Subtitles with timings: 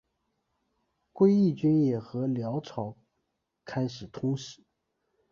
[1.13, 2.97] 归义军也和辽朝
[3.63, 4.63] 开始通使。